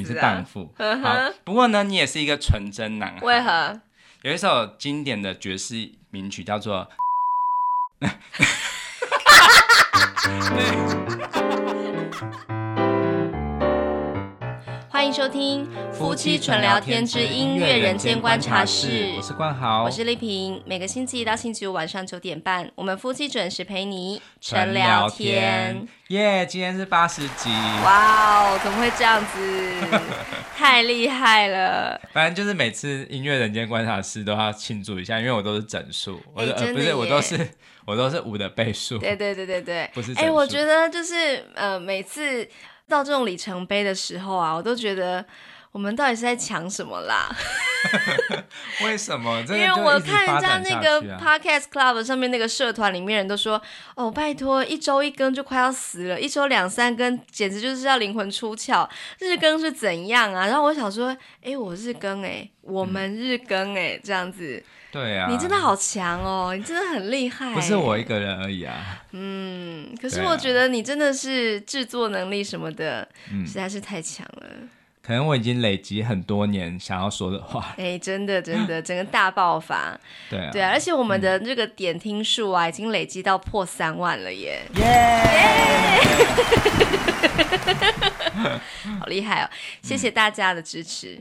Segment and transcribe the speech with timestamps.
[0.00, 0.72] 你是荡妇。
[1.02, 3.20] 好，不过呢，你也是一个纯真男孩。
[3.20, 3.82] 为何？
[4.22, 6.88] 有一首经典的爵士名曲叫做。
[15.00, 20.62] 欢迎收听《夫妻纯聊天之音乐人间观察室》，我是冠豪，我是丽萍。
[20.66, 25.88] 每个星期一到星期五晚上九点半，我们夫妻准时陪你纯聊天。
[26.08, 27.48] 耶，yeah, 今天是八十集，
[27.82, 29.72] 哇哦，怎么会这样子？
[30.54, 31.98] 太厉害了！
[32.12, 37.48] 反正就是每次音乐人间观察室都要庆祝一下，因为我都是整数，我、欸呃、不是我都是
[37.86, 38.98] 我都是五的倍数。
[38.98, 40.12] 对对对对对，不是。
[40.16, 42.46] 哎、欸，我觉得就是呃，每次。
[42.90, 45.24] 到这种里程碑的时候啊，我都觉得
[45.72, 47.34] 我们到底是在抢什么啦？
[48.84, 49.40] 为什么？
[49.48, 53.60] 因为我看人家那个 Podcast Club 上面那个社团里面人都说，
[53.94, 58.86] 哦，拜托，一周一更就快要死了，一周两三更简直就是要灵魂出窍。
[59.20, 60.46] 日更是怎样啊？
[60.46, 64.62] 然后我想说，哎，我日更哎，我们日更哎，这样子。
[64.92, 67.52] 对啊，你真的好强哦，你真的很厉害。
[67.54, 68.98] 不是我一个人而已啊。
[69.12, 74.46] 嗯，可是我觉得你真的是制作能力什么的，嗯，实在是太强了。
[75.02, 77.74] 可能我已经累积很多年想要说的话。
[77.78, 79.98] 哎，真的真的， 整个大爆发。
[80.28, 84.60] 对啊，对啊，而且我们的这个点听数啊，已经累积到破三万了耶！
[84.76, 86.00] 耶！
[89.00, 89.50] 好厉害哦！
[89.82, 91.18] 谢谢大家的支持。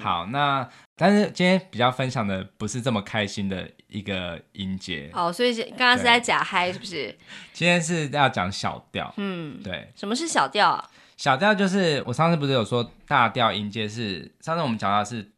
[0.00, 0.68] 好，那。
[0.96, 7.12] 但是今天比较分享的不是这么开心的一个音节哦，所以刚刚是在假嗨是不是？
[7.52, 9.90] 今天是要讲小调，嗯，对。
[9.96, 10.88] 什么是小调啊？
[11.16, 15.32] 小调就是我上次不是有说大调音阶是，上次我们讲到是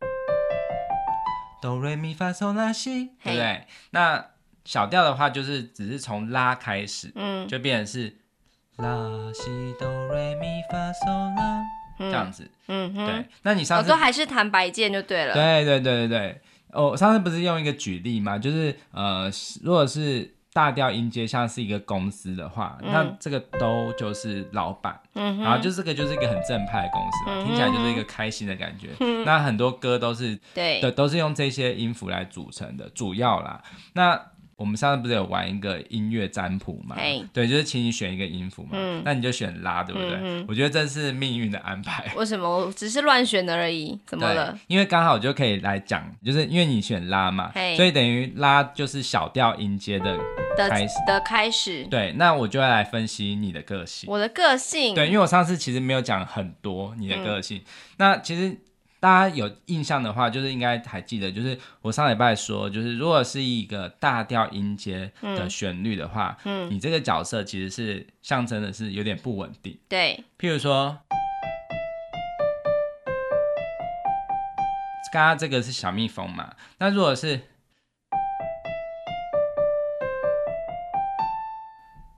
[1.62, 3.66] 哆瑞咪发嗦拉西，对不对？
[3.92, 4.26] 那
[4.66, 8.14] 小调的话就是只是从拉开始，嗯，就变成是
[8.76, 8.86] 拉
[9.32, 11.62] 西哆瑞咪发嗦拉。
[11.98, 15.34] 这样子，嗯哼，对，那你上次、哦、都还是弹白键就对了。
[15.34, 16.40] 对对对对对，
[16.72, 18.38] 我、哦、上次不是用一个举例嘛？
[18.38, 19.30] 就是呃，
[19.62, 28.88] 如果是大调音阶像是一个公司的话，嗯、那这个都就是老板，嗯，然后就这个就是一个很正派的公司嘛，嗯、听起来就是一个开心的感觉。
[29.00, 33.62] 嗯、那很多歌都是对，都是用这些音符来组成的，主要啦。
[33.92, 34.18] 那
[34.56, 36.96] 我们上次不是有玩一个音乐占卜嘛.
[37.32, 38.70] 对，就是请你选一个音符嘛。
[38.72, 40.18] 嗯，那你就选拉，对不对？
[40.20, 42.10] 嗯、我觉得这是命运的安排。
[42.16, 42.48] 为什么？
[42.48, 44.58] 我只是乱选的而已，怎么了？
[44.66, 50.18] 因为刚好就可以来讲，就是因为你选拉嘛所以等于拉就是小调音阶的
[50.56, 51.84] 开始的，的开始。
[51.90, 54.10] 对，那我就要来分析你的个性。
[54.10, 54.94] 我的个性。
[54.94, 57.64] 对，因为我上次其实没有讲很多你的个性，嗯、
[57.98, 58.56] 那其实。
[58.98, 69.78] 大家有印象的话，就是应该还记得，就是我上礼拜说，就是如果是一个大调音阶的旋律的话，嗯，嗯，你这个角色其实是象征的是有点不稳定。
[69.88, 70.98] 对，譬如说，
[75.12, 77.40] 刚刚这个是小蜜蜂嘛，那如果是，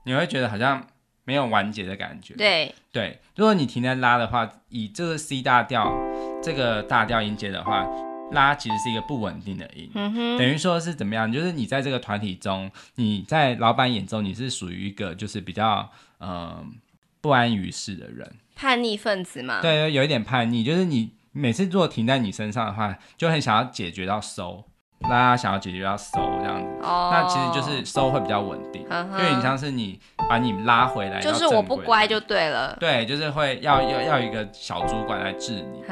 [0.05, 0.87] 你会觉得好像
[1.23, 2.33] 没有完结的感觉。
[2.35, 6.08] 对，对，如果你停在拉的话，以这个 C 大调。
[6.41, 7.85] 这个大调音阶的话，
[8.31, 11.31] 拉其实是一个不稳定的音，嗯、等于说是怎么样？
[11.31, 15.89] 就是你在这个团体中，你在老板眼中你是属于一个就是比较
[16.19, 16.65] 嗯、呃、
[17.19, 19.61] 不安于世的人，叛逆分子嘛？
[19.61, 24.63] 对，有一点叛逆，就是你每次如果停在你身上的话，就很想要解决到收。
[25.01, 35.83] 大家想要解决要收这样子，oh, 那其实就是收会比较稳定，因为你像是你把你拉回来，就是我不乖就对了，对，就是会要要要一个小主管来治你，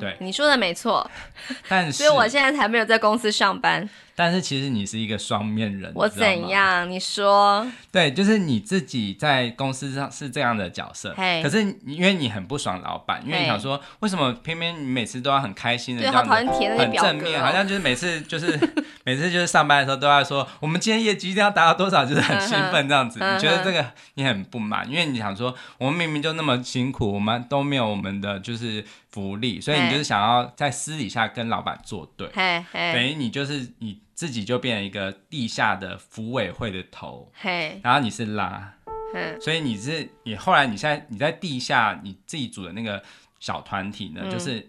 [0.00, 1.08] 对，你说的没错，
[1.68, 3.88] 但是，所以我现在才没有在公司上班。
[4.18, 6.90] 但是其实你是一个双面人，我怎样？
[6.90, 7.64] 你说？
[7.92, 18.58] 对，就是你自己在公司上是这样的角色，嘿可是因为你很不爽老板，因为你想说，为什么偏偏你每次都要很开心的这样子，很正面，好像就是每次就是
[19.06, 23.20] 每次就是上班的时候都要说，我们今天业绩一定要达到多少，就是很兴奋这样子。
[23.20, 32.28] 你觉得这个你很不满，因为你想说，我们明明就那么辛苦，我们都没有我们的就是福利，所以你就是想要在私底下跟老板作对，
[32.72, 34.00] 等于你就是你。
[34.18, 38.74] 自己就变成一个地下的福委会的头，嘿，然后你是拉，
[39.14, 43.00] 嘿所以你是你后来你现在你在地下你自己组的那个
[43.38, 44.66] 小团体呢，嗯、就是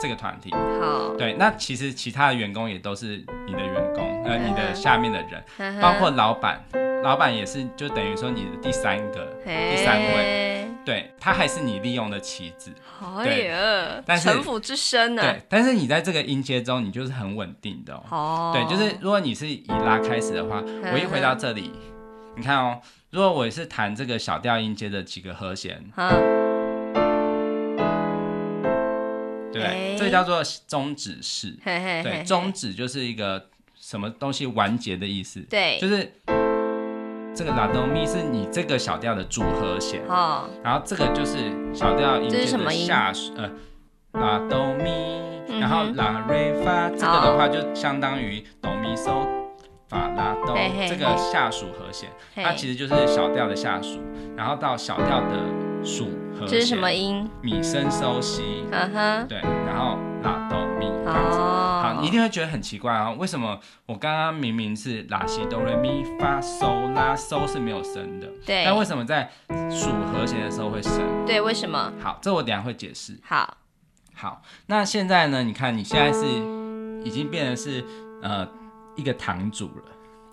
[0.00, 3.16] 这个团体，好，对，那其实其他的员工也都是
[3.48, 6.64] 你的员工，呃，你的下面的人，包括老板，
[7.02, 9.74] 老板也是就等于说你的第三个，嘿。
[9.74, 10.53] 第三位。
[10.84, 12.70] 对，它还是你利用的棋子，
[13.00, 15.22] 哎呀，但是城府之深呢。
[15.22, 18.52] 对，但是你在这个音阶中，你就是很稳定的哦。
[18.54, 21.72] 对，就是如果你是以拉开始的话，我一回到这里，
[22.36, 25.82] 你看哦，如果我是弹这个小调音阶的几个和弦，
[29.52, 31.56] 对，欸、这个叫做终止式。
[31.64, 35.40] 嘿嘿嘿对，终止就是一个什么东西完结的意思。
[35.42, 36.12] 对，就是
[37.34, 40.00] 这个拉哆咪是你这个小调的主和弦。
[40.08, 40.48] 哦。
[40.62, 41.38] 然后这个就是
[41.74, 43.50] 小调音阶的下属，呃，
[44.12, 49.26] 拉哆咪，然后拉瑞发，这个的话就相当于哆咪嗦。
[49.86, 50.56] 法拉哆
[50.88, 54.00] 这个下属和弦，它其实就是小调的下属，
[54.34, 56.48] 然后到小调的属和弦。
[56.48, 57.28] 这是什么音？
[57.42, 58.64] 米升收西。
[58.72, 59.28] 嗯哼。
[59.28, 60.33] 对，然后拉。
[61.14, 68.26] 好，你一定会觉得很奇怪啊，为什么我刚刚明明是拉西哆来咪发嗦拉嗦是没有升的？
[68.44, 68.64] 对。
[68.64, 69.30] 但为什么在
[69.70, 71.00] 数和弦的时候会升？
[71.26, 71.92] 对，为什么？
[72.00, 73.18] 好，这我等下会解释。
[73.22, 73.56] 好。
[74.14, 75.42] 好，那现在呢？
[75.42, 76.24] 你看你现在是
[77.04, 77.84] 已经变成是
[78.22, 78.46] 呃。
[78.96, 79.82] 一个堂主了，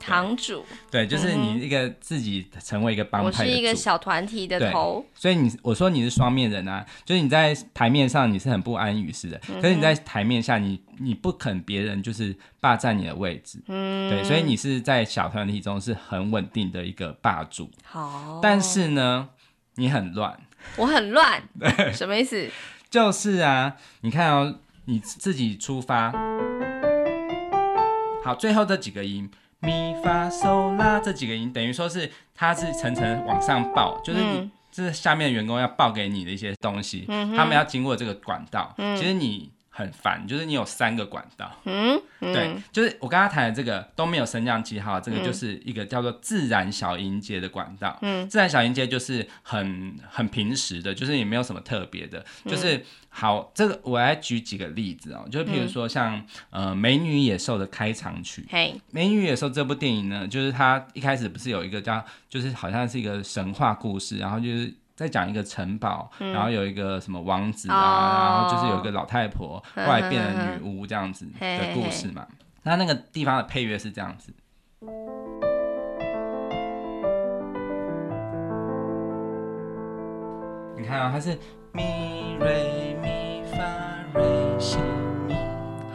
[0.01, 19.29] 堂主，对，就是你一个自己成为一个帮派，我是一个小团体的头，所以你我说你是双面人啊，就是你在台面上你是很不安于世的，可是你在台面下你你不肯别人就是霸占你的位置，嗯，对，所以你是在小团体中是很稳定的一个霸主，好，但是呢，
[19.75, 20.39] 你很乱，
[20.77, 22.49] 我很乱， 对，什么意思？
[22.89, 26.11] 就是啊，你看哦，你自己出发。
[28.23, 39.49] 好，最后这几个音，咪发嗦啦这几个音，等于说是它是层层往上报，就是你这是下面的员工要报给你的一些东西，嗯、他们要经过这个管道，嗯、其实你。
[39.73, 42.33] 很烦，就是你有三个管道，嗯，嗯。
[42.33, 56.17] 对，就是我刚刚谈的这个都没有升降记号，这个就是一个叫做自然小音阶的管道，嗯，自然小音阶就是很很平时的，就是也没有什么特别的，就是好，这个我来举几个例子哦，就譬如说像、
[56.49, 64.73] 嗯、呃《美女野兽》的开场曲，嘿，《美女野兽》这部电影呢，就是它一开始不是有一个叫，就是好像是一个神话故事，然后就是。
[65.01, 72.27] 再讲一个城堡，嗯、然后有一个什么王子啊，哦、然后就是有一个老太婆，后来变成女巫这样子的故事嘛。
[72.61, 74.31] 那那个地方的配乐是这样子，
[80.77, 81.35] 你看啊、哦，它是
[81.71, 83.57] 咪瑞咪发
[84.13, 84.23] 瑞
[84.59, 84.77] 西
[85.27, 85.33] 咪，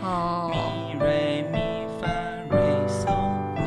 [0.02, 2.08] 哦，咪瑞咪发
[2.50, 2.58] 瑞
[2.88, 3.06] 嗦
[3.54, 3.60] 咪，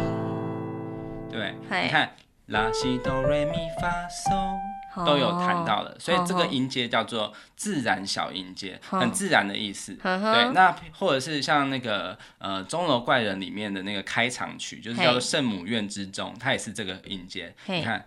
[1.32, 2.10] 对，你看
[2.48, 4.60] 拉西哆瑞咪发嗦。
[5.06, 9.94] 都有谈到了，所以这个音阶叫做自然小音阶，很自然的意思。
[9.94, 17.54] 对，那或者是像那个呃钟楼怪人里面的那个开场曲，就是叫做圣母院之钟，它也是这个音阶。
[17.68, 18.06] 你看。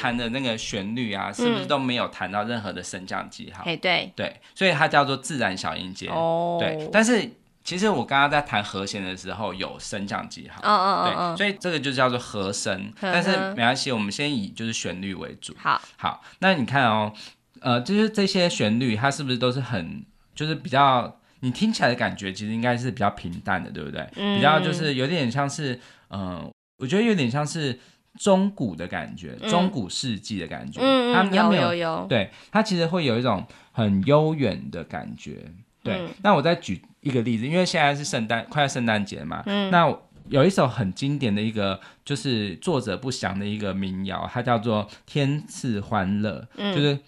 [0.00, 3.64] 弹的那个旋律啊，是不是都没有弹到任何的升降记号？
[3.66, 6.08] 哎，对对，所以它叫做自然小音阶。
[6.08, 6.88] 哦，对。
[6.90, 7.30] 但是
[7.62, 10.62] 其实我刚刚在弹和弦的时候有升降记号。
[10.62, 11.34] 哦哦哦。
[11.36, 12.90] 对，所以这个就叫做和声。
[13.00, 15.54] 但是没关系，我们先以就是旋律为主。
[15.58, 16.22] 好，好。
[16.38, 17.12] 那你看哦，
[17.60, 20.02] 呃，就是这些旋律，它是不是都是很
[20.34, 24.08] 就是比较你听起来的感觉，其实应该是比较平淡的，对不对？
[24.16, 24.36] 嗯。
[24.36, 27.78] 比较就是有点像是，嗯，我觉得有点像是。
[28.18, 35.44] 中古的感觉，中古世纪的感觉，嗯、它有有有，对，它其实会有一种很悠远的感觉，
[35.82, 35.94] 对。
[35.94, 39.90] 嗯、那我再举一个例子，因为现在是圣诞，快要圣诞节嘛，嗯、那
[40.28, 46.98] 有一首很经典的一个，就是作者不详的一个民谣，它叫做《天赐欢乐》，嗯、就是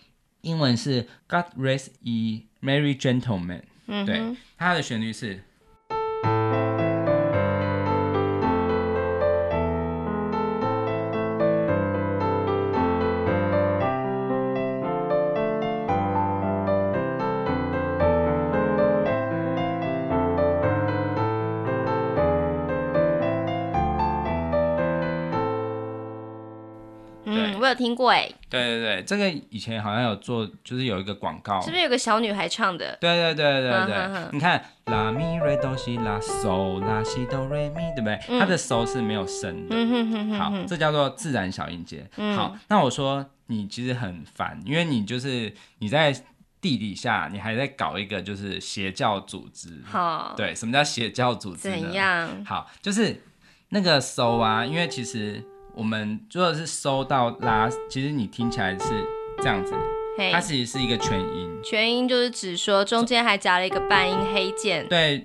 [0.43, 4.23] 英文是 God rest ye merry gentlemen，嗯，对，
[4.57, 5.43] 它的旋律是。
[27.83, 32.97] 听过哎，对对对，这个以前好像有做，就是有一个广告，是不是有个小女孩唱的？
[33.01, 38.19] 对对对对对，你看拉咪瑞哆西拉嗦拉西哆瑞咪，对不对？
[38.39, 40.39] 它的嗦是没有声的。
[40.39, 42.09] 好，这叫做自然小音阶。
[42.37, 46.13] 好，那我说你其实很烦，因为你就是你在
[46.61, 49.83] 地底下，你还在搞一个就是邪教组织。
[49.85, 51.81] 好，对，什么叫邪教组织呢？
[51.81, 52.45] 怎样？
[52.45, 53.21] 好，就是
[53.71, 55.45] 那个嗦啊，因为其实。
[55.75, 58.85] 我们如果是收到拉，其实你听起来是
[59.39, 59.75] 这样子，
[60.31, 61.51] 它其实是一个全音。
[61.65, 64.87] 全音就是指说中间还夹了一个半音黑键。
[64.89, 65.25] 对，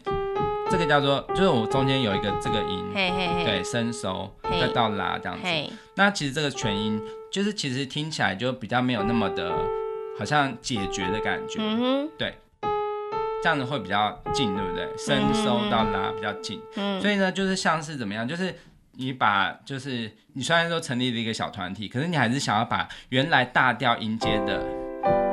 [0.72, 5.74] 这个叫做就是我中间有一个这个音，嘿嘿嘿对，伸收再到拉这样子。
[5.96, 7.02] 那其实这个全音
[7.32, 9.52] 就是其实听起来就比较没有那么的，
[10.18, 11.60] 好像解决的感觉。
[11.60, 12.34] 嗯哼，对。
[13.44, 14.88] 这样子会比较近，对不对？
[14.98, 18.54] 伸收到拉比较近，嗯，所以呢，就是像是怎么样，就是
[18.98, 24.64] 你把，就是你虽然说成立了一个小团体，可是你还是想要把原来大调音阶的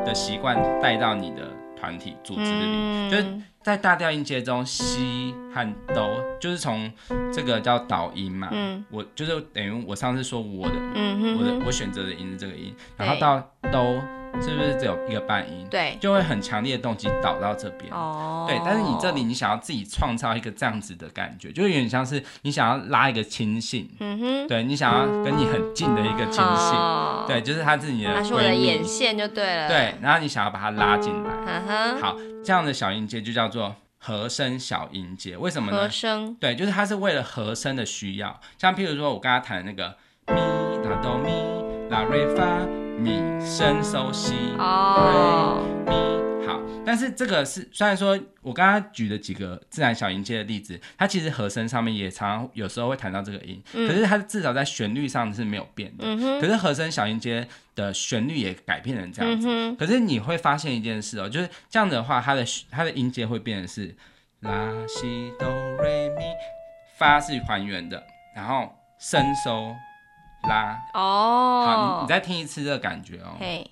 [0.05, 3.27] 的习惯带到你的团体组织里，嗯、就是
[3.63, 6.93] 在大调音阶中，西和哆，就是从
[7.33, 13.41] 这个叫导音嘛，嗯，我就是等于我上次说我的，嗯哼哼，我的我选择的音是这个音，然后到
[13.73, 14.03] 哆。
[14.43, 15.67] 是不是只有一个半音？
[15.71, 17.93] 对，就会很强烈的动机导到这边。
[17.93, 23.89] 哦，对，但是你这里你想要自己创造一个这样子的感觉，就有点像是你想要拉一个亲信。
[24.01, 26.45] 嗯哼，对，你想要跟你很近的一个亲信。
[26.45, 28.15] 哦，对，就是他自己的。
[28.15, 29.69] 他是我的眼线就对了。
[29.69, 31.31] 对，然后你想要把他拉进来。
[31.47, 35.37] 嗯哼，好，这样的小音阶就叫做和声小音阶。
[35.37, 35.79] 为什么呢？
[35.79, 36.35] 和声。
[36.41, 38.41] 对，就是它是为了和声的需要。
[38.59, 39.97] 像譬如说我刚刚弹的那个
[40.29, 41.31] 咪拉哆咪
[41.91, 42.84] 拉瑞发。
[42.99, 45.63] 咪升收西，oh.
[45.87, 56.05] 咪好，但是这个是虽然说我刚刚举的几个自然小音阶的例子，它其实和声上面也常常有时候会弹到这个音，嗯、可是它至少在旋律上是没有变的。
[56.07, 59.49] 嗯、哼可是和声小音阶的旋律也改变成这样子。
[59.49, 63.95] 嗯、哼可是你会发现一件事哦，就是这样的话，它的它的音阶会变成是
[64.41, 65.49] 拉西哆
[65.79, 66.23] 瑞咪，
[66.97, 68.03] 发是还原的，
[68.37, 69.75] 然后升收。
[70.49, 73.37] 拉哦，好，你你再听一次这个感觉哦。
[73.39, 73.71] 嘿，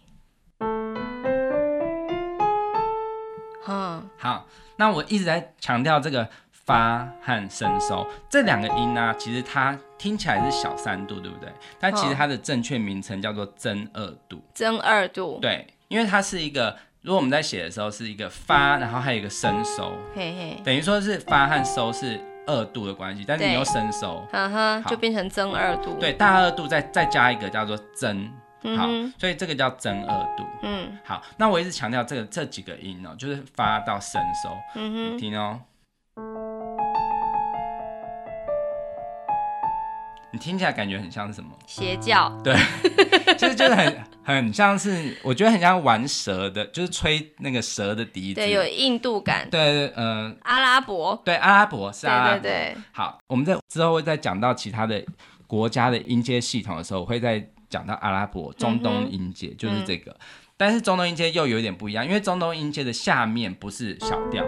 [3.66, 11.52] 嗯，好，那我一直在强调这个发和伸收这两个音呢、啊，其实它听起来是小三度，对不对？
[11.78, 14.42] 但其实它的正确名称叫做增二度。
[14.54, 22.31] 增二度，对，因为它是一个，如果我们在写的时候是一个发，然后还有一个伸收，嘿嘿，等于说是发和收是。
[22.46, 25.94] 二度的关系，但是你又升收，哈哈，就变成增二度。
[26.00, 28.30] 对，大二度再再加一个叫做增，
[28.76, 30.44] 好，所以这个叫增二度。
[30.62, 34.50] 嗯，好，那我一直强调这个这几个音哦，就是发到升收。
[34.74, 35.60] 嗯哼，你听哦，
[40.32, 41.50] 你听起来感觉很像是什么？
[41.66, 42.30] 邪教。
[42.42, 42.54] 对，
[43.38, 44.11] 其实就是很。
[44.24, 49.48] 很像是，我觉得很像玩蛇的，就是吹那个蛇的笛子，对，有印度感。
[49.50, 52.38] 对对，嗯、呃，阿拉伯，对，阿拉伯是阿拉伯。
[52.38, 52.76] 对对对。
[52.92, 55.04] 好，我们在之后会再讲到其他的
[55.48, 60.12] 国家的音阶系统的时候，我会再讲到阿拉伯中东音阶，嗯、就是这个。
[60.12, 60.16] 嗯、
[60.56, 64.44] 但是中东音阶又有点不一样，因为中东音阶的下面不是小调，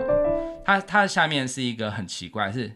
[0.64, 2.68] 它它的下面是一个很奇怪，是，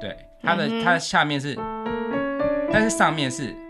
[0.00, 1.56] 对，它的、嗯、它的下面是，
[2.72, 3.65] 但是上面是。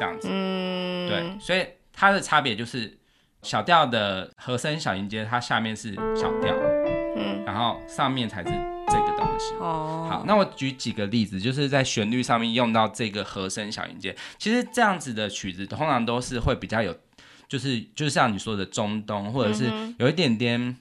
[0.00, 2.98] 这样子，嗯，对，所以它的差别就是
[3.42, 6.54] 小调的和声小音阶，它下面是小调，
[7.18, 8.48] 嗯，然后上面才是
[8.88, 9.54] 这个东西。
[9.60, 14.16] 哦，好，那我举几个例子，就是在旋律上面用到这个和声小音阶。
[14.38, 16.96] 其实这样子的曲子通常都是会比较有，
[17.46, 20.74] 就是就像你说的中东，或者是有一点点，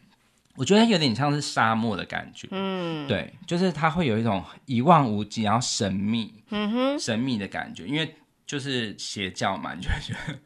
[0.56, 2.48] 我觉得有点像是沙漠的感觉。
[2.52, 8.16] 嗯，对，就是它会有一种一望无际，然后神秘，嗯哼，神秘的感觉，因为。
[8.50, 10.39] 就是邪教嘛，你就觉得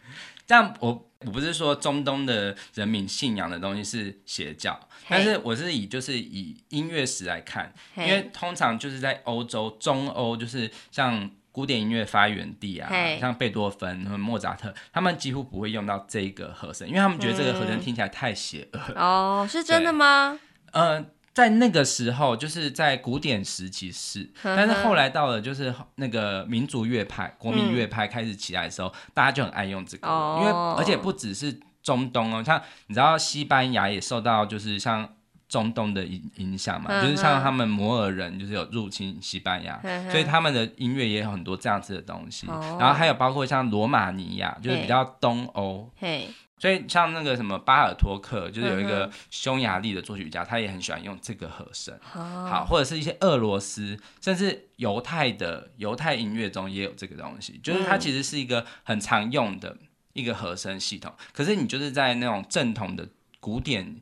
[0.45, 0.75] 这样。
[0.81, 12.91] 我我不是说中东的人民信仰的东西是邪教，但是我是以就是以音乐史来看，因为通常就是在欧洲、中欧，就是像古典音乐发源地啊，
[13.21, 18.79] 像贝多芬和莫扎特，他们几乎不会用到这个和声，因为他们觉得这个和声听起来太邪恶。
[18.97, 20.37] 哦，是真的吗？
[20.73, 21.09] 嗯。
[21.33, 35.09] 在那个时候，就是在古典时期是，但是后来到了就是那个民族乐派、国民乐派开始起来的时候，嗯、大家就很爱用这个，哦、因为而且不只是中东哦，像你知道西班牙也受到就是像
[35.49, 45.89] 中东的影影响嘛，嗯、就是像他们摩尔人就是有入侵西班牙，嗯、所以他们的音乐也有很多这样子的东西，哦、然后还有包括像罗马尼亚，就是比较东欧。
[46.63, 51.93] 嘿所以像那个什么巴尔托克，就是有一个匈牙利的作曲家，他也很喜欢用这个和声。
[52.01, 59.75] 好，或者是一些俄罗斯，甚至犹太的犹太音乐中也有这个东西，就是它其实是一个很常用的
[60.13, 61.13] 一个和声系统。
[61.33, 63.05] 可是你就是在那种正统的
[63.41, 63.99] 古典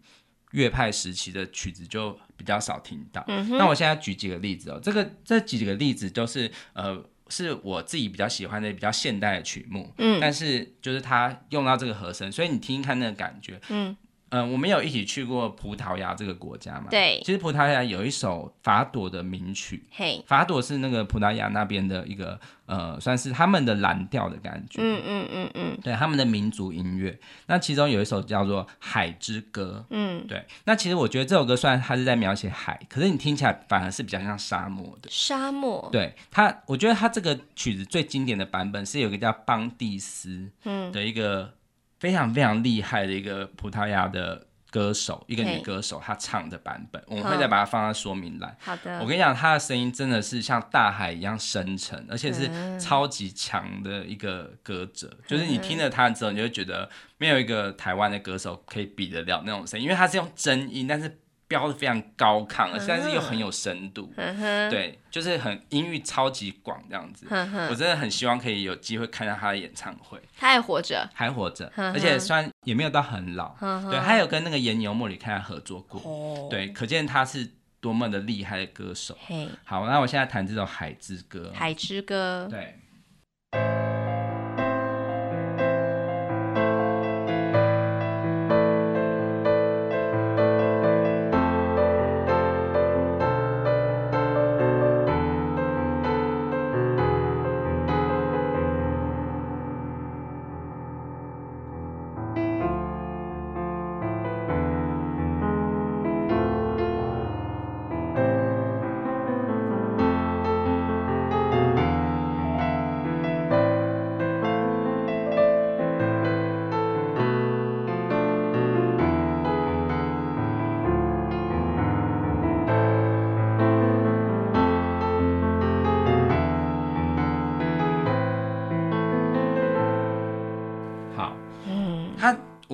[0.51, 3.25] 乐派时期的曲子就比较少听到。
[3.57, 7.03] 那我现在举几个例子哦，这个这几个例子都是呃。
[7.31, 13.95] 是我自己比较喜欢的比较现代的曲目，嗯，但是就是他用到这个和声，所以你听听看那个感觉，嗯，
[14.31, 16.87] 嗯、呃，我们有一起去过葡萄牙这个国家嘛？
[16.89, 27.19] 对，其实葡萄牙有一首法朵的名曲，嘿，法朵是那个葡萄牙那边的一个呃，算是他们的蓝调的感觉，嗯嗯嗯嗯，对，他们的民族音乐。
[27.47, 30.45] 那其中有一首叫做《海之歌》，嗯，对。
[30.63, 35.09] 那其实我觉得这首歌虽然它是在描写海，可是你听起来反而是比较像沙漠的。
[35.11, 35.89] 沙漠。
[35.91, 41.51] 对它，我觉得它这个曲子最经典的版本是有一个叫邦蒂斯，嗯，的一个。
[42.01, 48.57] 非常非常厉害的一个葡萄牙的歌手，一个女歌手，她唱的版本，我们会再把它放在说明栏。
[48.59, 56.89] 好的，我跟你讲，她的声音真的是像大海一样深沉，而且是超级强的一个歌者，就是你听了她之后，你就会觉得
[57.19, 61.19] 没有一个台湾的歌手可以比得了那种声音，因为她是用真音，但是。
[61.51, 67.27] 标的非常高亢，但是又很有深度，嗯、对，就是很音域超级广这样子。
[67.29, 70.17] 嗯、我真的很希望可以有机会看到他的演唱会。
[70.37, 73.53] 他还活着，还活着，而且虽然也没有到很老。
[73.59, 75.99] 嗯、对，他有跟那个盐牛莫里开合作过。
[76.05, 79.17] 哦、对，可见他是多么的厉害的歌手。
[79.27, 81.51] 嘿好，那我现在弹这首《海之歌》。
[81.57, 82.47] 海之歌。
[82.49, 82.79] 对。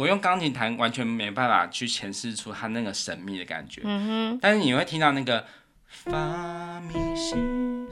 [0.07, 4.39] 我用钢琴弹完全没办法去诠释出它那个神秘的感觉，嗯哼。
[4.41, 5.43] 但是你会听到那个
[5.85, 7.35] 发咪西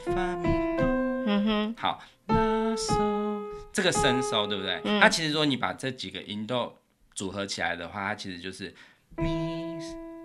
[0.06, 0.86] 发咪哆，
[1.28, 1.76] 嗯哼。
[1.78, 2.36] 好，拉
[2.78, 3.44] 嗦
[3.74, 4.80] 这个升 so 对不对？
[4.86, 5.02] 嗯。
[5.02, 6.74] 它其实说你把这几个音都
[7.14, 8.74] 组合起来的话，它其实就是
[9.18, 9.78] 咪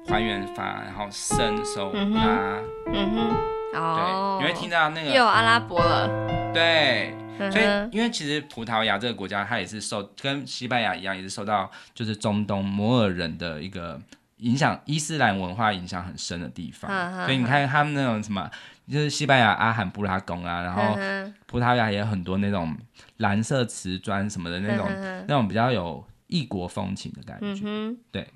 [0.06, 3.36] 还原发，然后升 so 拉，嗯哼。
[3.74, 4.38] 哦。
[4.40, 6.52] 对，你会听到那个又有阿拉伯了。
[6.54, 7.16] 对。
[7.50, 14.00] 所以，因为其实葡萄牙这个国家，它也是受跟西班牙一样，也是受到就是中东摩尔人的一个
[14.38, 16.90] 影响，伊斯兰文化影响很深的地方。
[17.24, 18.50] 所以你看他们那种什么，
[18.90, 20.98] 就是西班牙阿罕布拉宫啊，然后
[21.46, 22.76] 葡萄牙也有很多那种
[23.18, 24.86] 蓝色瓷砖什么的那种
[25.28, 27.64] 那种比较有异国风情的感觉。
[28.10, 28.26] 对。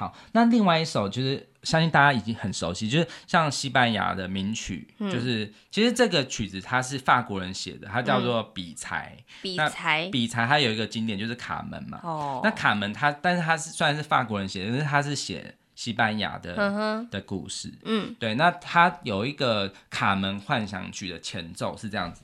[0.00, 9.14] 好，那另外一首就是相信大家已经很熟悉，就是像西班牙的名曲，嗯、就是其实这个曲子它是法国人写的，它叫做比才。
[9.42, 12.00] 比才，比才，它有一个经典就是卡门嘛。
[12.02, 12.40] 哦。
[12.42, 17.70] 那卡门它，但是它是虽然是法国人写的，但是它是写西班牙的、嗯、的故事。
[17.84, 18.16] 嗯。
[18.18, 22.22] 对，那它有一个卡门幻想曲的前奏是这样子。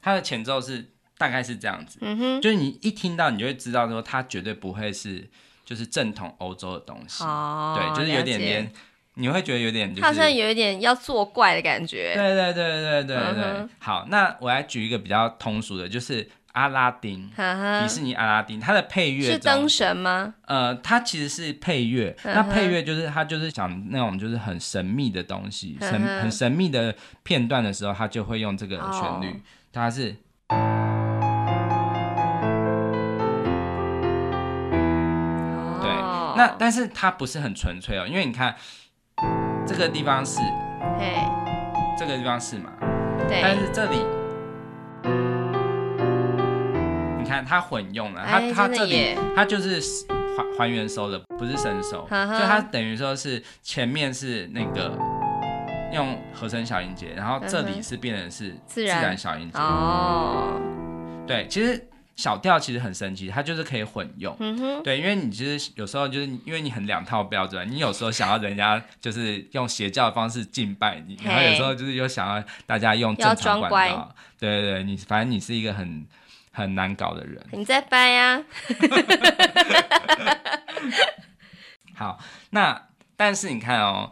[0.00, 5.28] 它的前奏是大概是这样子，嗯哼，就是你一听到，你就会知道说它绝对不会是
[5.64, 8.72] 就是正统欧洲的东西，哦，对，就是有点点，
[9.14, 20.34] 你会觉得有点，就是，好像有一点要作怪的感觉，对对对对对对，嗯，好，那我来举一个比较通俗的，就是阿拉丁，迪士尼阿拉丁，它的配乐是灯神吗？
[20.46, 29.42] 呃，它其实是配乐，那配乐就是它就是讲那种就是很神秘的东西，神很神秘的片段的时候，它就会用这个旋律。
[29.70, 30.56] 它是，对，
[36.36, 38.56] 那但是它不是很纯粹哦，因为你看
[39.66, 40.40] 这个地方是，
[40.98, 41.22] 嘿，
[41.96, 42.72] 这个地方是嘛，
[43.28, 43.98] 对，但是这里，
[47.18, 49.80] 你看它混用了，它它这里它就是
[50.36, 54.98] 还还原收的，不是生收，所以它等于说是前面是那个。
[55.92, 60.60] 用合成小音阶，然后这里是变成是自然小音阶哦。
[61.26, 64.36] 对，其实小调其实很神奇，它就是可以混用。
[64.40, 64.82] 嗯哼。
[64.82, 74.14] 对，因为你其实有时候就是因为你很两套标准，你有时候想要人家就是用邪教的方式敬拜你，然后有时候就是又想要大家用正常管道。
[74.38, 76.06] 对对对，你反正你是一个很
[76.52, 77.42] 很难搞的人。
[77.52, 78.42] 你在掰呀？
[81.94, 82.18] 好，
[82.50, 84.10] 那但是你看哦。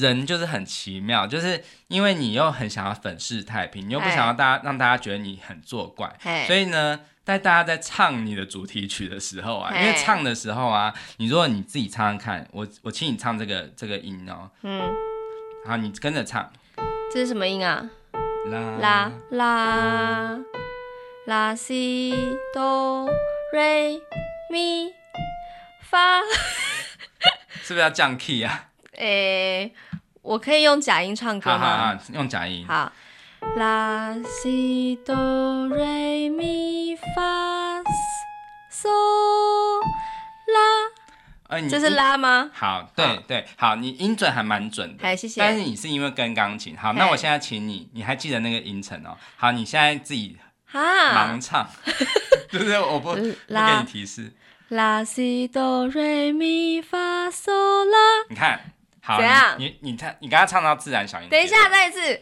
[0.00, 14.80] 人就是很奇妙，就是因为你又很想要粉饰太平，你又不想要大家让大家觉得你很作怪，所以呢，在大家在唱你的主题曲的时候啊，因为唱的时候啊，你如果你自己唱唱看，我我请你唱这个这个音哦，嗯，
[15.66, 16.52] 好，你跟着唱，
[17.12, 17.88] 这是什么音啊？
[18.46, 20.38] 啦啦啦。
[21.26, 22.14] 啦西
[22.54, 23.06] 哆
[23.52, 24.00] 瑞
[24.50, 24.90] 咪
[25.82, 26.22] 发，
[27.62, 28.70] 是不是要降 key 啊？
[28.96, 29.74] 诶、欸，
[30.28, 31.58] 我可以用假音唱歌吗？
[31.58, 32.66] 好好好，用假音。
[32.68, 32.92] 好，
[33.56, 37.80] 拉西哆瑞咪发
[38.70, 38.90] 嗦
[40.46, 40.60] 拉。
[41.48, 42.50] 呃，你这是拉吗？
[42.52, 45.08] 好，对好对，好，你音准还蛮准的。
[45.08, 45.40] 好，谢谢。
[45.40, 46.76] 但是你是因为跟钢琴。
[46.76, 49.16] 好，那我现在请你，你还记得那个音程哦？
[49.36, 50.36] 好，你现在自己
[50.74, 51.66] 盲唱，
[52.52, 53.32] 就是我不不给
[53.80, 54.34] 你提示。
[54.68, 57.50] 拉西哆瑞咪发嗦
[57.86, 57.96] 拉。
[58.28, 58.60] 你看，
[59.08, 59.54] 好，怎样？
[59.56, 61.28] 你你唱，你刚刚唱到自然小音。
[61.30, 62.20] 等一下，再一次。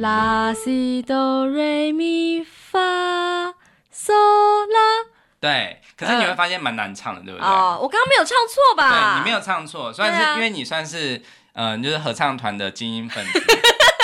[0.00, 2.80] 拉西哆瑞咪发
[3.94, 5.06] 嗦拉。
[5.38, 7.46] 对，可是你会发现蛮难唱的，对不对？
[7.48, 9.12] 哦，我刚刚没有唱错吧？
[9.14, 13.40] 对，你没有唱错，算是因为你算是嗯，就是合唱团的精英分子，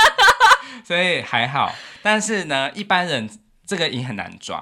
[0.86, 1.74] 所以还好。
[2.02, 3.28] 但是呢，一般人
[3.72, 4.60] 这个音很难抓。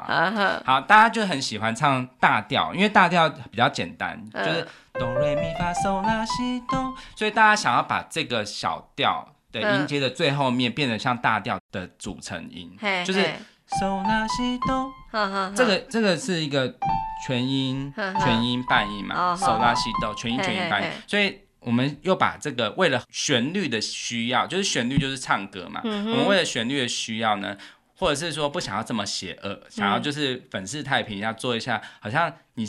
[0.65, 12.71] 好，大家就很喜欢唱大调，因为大调比较简单，就是哆瑞咪发嗦拉西哆，所以大家想要把这个小调的音阶的最后面变得像大调的组成音，
[13.05, 13.29] 就是。
[13.81, 14.93] 嗦拉西哆，
[15.55, 16.75] 这个这个是一个
[17.25, 27.57] 全音全音半音嘛，嗦拉西哆全音全音半音，所以我们又把这个为了旋律的需要，就是旋律就是唱歌嘛，我们为了旋律的需要呢，
[28.01, 32.67] 或者是说不想要这么邪恶，想要就是粉饰太平，要做一下，好像你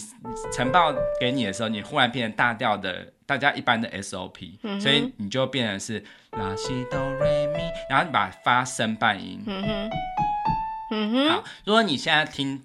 [0.52, 9.42] 呈报给你的时候，你忽然变成大调的大家一般的 SOP，所以你就变成是拉西哆瑞咪，然后你把它发声半音。
[9.48, 9.90] 嗯
[11.14, 11.44] 哼，好。
[11.64, 12.62] 如果你现在听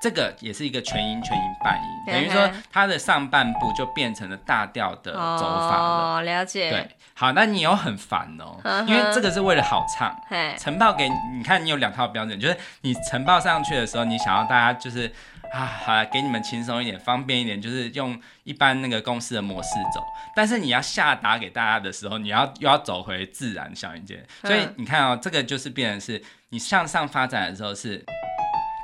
[0.00, 6.18] 这个，也是一个全音全音半音，等于说它的上半部就变成了大调的走法了。
[6.18, 6.70] 哦，了解。
[6.70, 10.16] 对，好，那你又很烦哦，因为这个是为了好唱。
[10.56, 15.12] 呈报给你，你看你有两套标准，就是你呈报上去的时候，你想要大家就是
[15.52, 20.00] 啊，好来给你们轻松一点，方便一点，就是用一般那个公司的模式走。
[20.36, 26.22] 但是你要下达给大家的时候，你要又要走回自然小音阶，所以你看哦，这个就是变成是。
[26.50, 28.02] 你向上发展的时候是，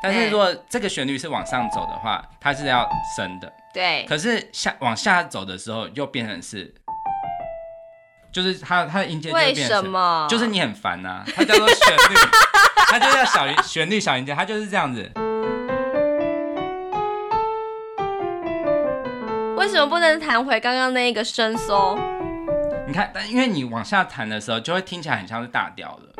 [0.04, 2.86] 但是如果这个旋律是往上走的话，它是要
[3.16, 3.50] 升的。
[3.72, 4.04] 对。
[4.06, 6.74] 可是下往下走的时候又变成是，
[8.30, 9.64] 就是它它的音阶就变成。
[9.64, 10.26] 为什么？
[10.28, 12.14] 就是你很烦呐、啊，它叫做旋律，
[12.90, 15.10] 它就叫小旋律小音阶，它就是这样子。
[19.56, 21.98] 为什么不能弹回刚刚那一个升收？
[22.86, 26.13] 你看，但因为你往下弹的时候，就会听起来很像是大调的。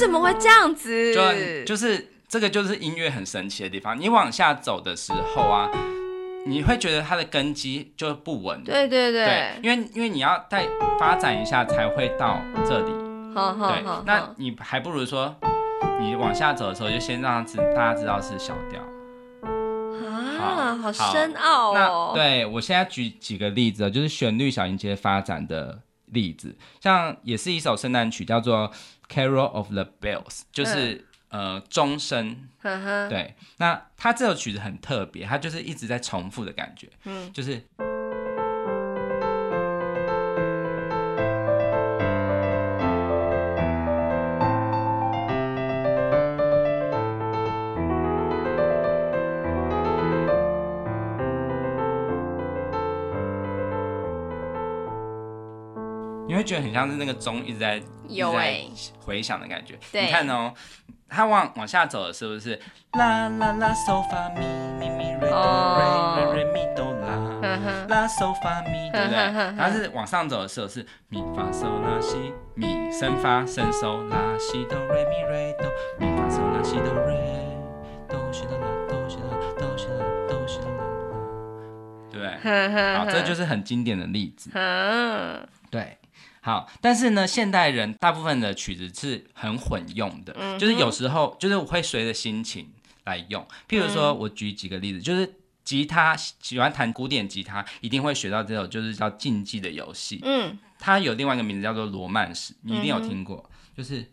[0.00, 1.14] 哎，为什么会这样子？
[1.14, 1.20] 就
[1.66, 4.00] 就是这个就是音乐很神奇的地方。
[4.00, 5.68] 你往下走的时候啊，
[6.46, 8.64] 你会觉得它的根基就不稳。
[8.64, 10.66] 对对对，对，因为因为你要再
[10.98, 12.90] 发展一下才会到这里。
[13.34, 14.00] 好好好。
[14.00, 15.36] 对，那你还不如说，
[16.00, 18.80] 你往下走的时候就先让知大家知道是小调。
[20.40, 22.12] 啊，好深奥哦。
[22.16, 28.72] 那对，我现在举几个例子，就是旋律小音阶发展的例子，像也是一首圣诞曲，叫做。
[29.10, 37.62] Carol of the Bells 就是、嗯、呃钟声，呵呵对，那它这首曲子很特别，它就是一直在重复的感觉，嗯，就是。
[56.40, 58.64] 会觉得很像是那个钟一直在有哎
[58.98, 59.78] 回响的感觉。
[59.92, 60.52] 你看哦，
[61.06, 62.58] 它往往下走的是不是
[62.92, 64.40] 啦啦啦嗦发咪
[64.78, 69.18] 咪咪瑞哆瑞瑞瑞咪哆啦啦嗦发咪，对不对？
[69.58, 75.66] 它是往上走的时候是咪发嗦啦西咪升发升收啦西哆瑞咪瑞哆
[75.98, 77.14] 咪发嗦啦西哆瑞
[78.08, 82.96] 哆西哆啦哆西哆啦哆西哆啦哆西哆啦，对？
[82.96, 84.50] 好，这就是很经典的例子。
[85.70, 85.98] 对。
[86.40, 92.68] 好，但是呢，现代人大部分的曲子是很混用的，嗯、就是有时候就是我会随着心情
[93.04, 93.46] 来用。
[93.68, 100.20] 譬如说，我举几个例子，嗯、就是吉他喜欢弹古典吉他，一定会学到这首，就是叫竞技的游戏。
[100.22, 104.06] 嗯，它有另外一个名字叫做罗曼史，你一定有听过，嗯、就是。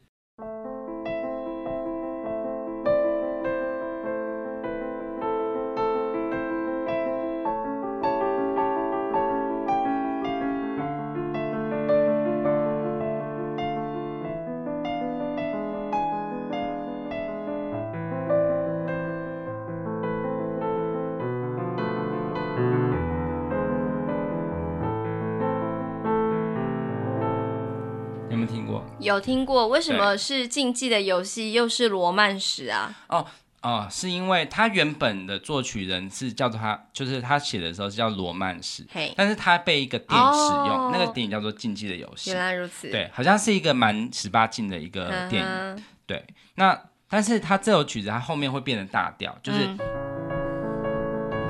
[29.08, 29.70] 有听过？
[29.70, 32.93] 为什么是竞技的游戏，又是罗曼史啊？
[33.08, 33.26] 哦
[33.62, 42.32] 哦，是因为他原本的作曲人是叫做他，就是他写的时候是叫罗曼史，但是他被一个电影使用，哦、那个电影叫做《竞技的游戏》。
[42.34, 42.89] 原来如此。
[42.89, 45.84] 对，好像是一个蛮十八禁的一个电影。
[46.06, 46.24] 对，
[46.56, 46.78] 那
[47.10, 49.60] 但是他这首曲子，他后面会变得大调，就是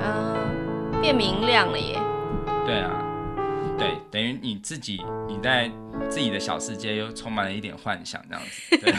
[0.00, 2.00] 呃、变明亮了耶。
[2.64, 3.04] 对啊。
[3.78, 5.70] 对，等于你自己，你在
[6.10, 8.76] 自己的小世界又充满了一点幻想，这样子。
[8.78, 8.92] 对，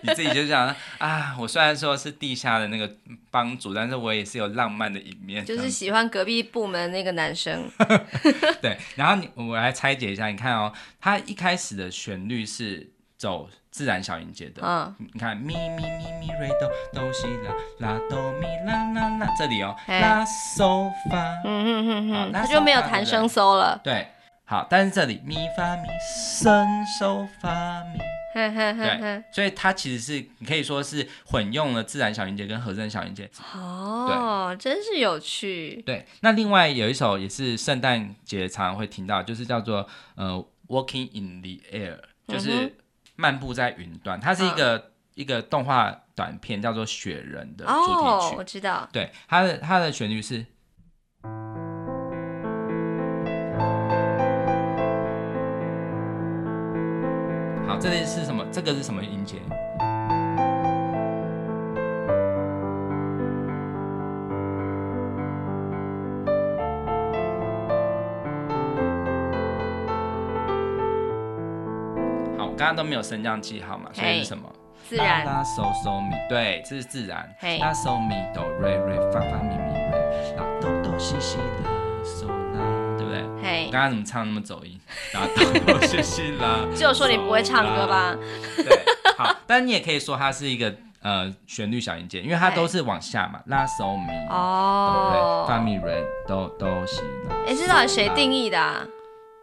[0.00, 2.90] 你自己就想啊，我虽然说是地下的那个
[3.30, 5.44] 帮主，但是我也是有浪漫的一面。
[5.44, 7.68] 就是喜欢隔壁部门那个男生。
[8.62, 24.06] 对，然后你我来拆解一下，你看哦，他一开始的旋律是走自然小音阶的，嗯，你看咪咪咪咪瑞哆哆西啦啦哆咪啦啦啦，这里哦，拉嗦发，嗯嗯嗯嗯，他就没有弹升嗦了，对。
[24.52, 25.88] 好，但是这里咪发咪
[26.36, 27.98] 升收发咪，
[28.34, 33.30] 对，所以它其实是你可以说是混用了自然小音节跟和声小音节。
[33.54, 35.82] 哦，对真是有趣。
[35.86, 40.32] 对，那另外有一首也是圣诞节常常会听到，就是叫做呃
[40.68, 41.96] Walking in the Air，
[42.28, 42.76] 就是
[43.16, 44.20] 漫步在云端。
[44.20, 44.82] 它是一个、嗯、
[45.14, 48.34] 一个动画短片，叫做雪人的主题曲。
[48.34, 48.86] 哦，我知道。
[48.92, 50.44] 对，它的它的旋律是。
[57.82, 58.46] 这里是什么？
[58.52, 59.38] 这个是什么音阶？
[72.38, 74.48] 好，我刚刚都没有升降记号嘛，所以是什么？
[74.88, 75.26] 自然。
[75.26, 77.28] 拉嗦嗦咪，对，这是自然。
[77.58, 81.38] 拉嗦咪哆瑞瑞发发咪咪瑞，拉哆哆西西？
[83.42, 84.78] 嘿，刚刚怎么唱那么走音？
[85.12, 88.16] 拉哆哆西西啦，就说你不会唱歌吧？
[88.56, 88.84] 对，
[89.18, 97.34] 好，但你也可以说它是一个呃旋律小音阶，因为它都是往下嘛，拉手咪哦，发咪瑞哆哆西拉。
[97.48, 98.86] 哎，这到底谁定义的啊？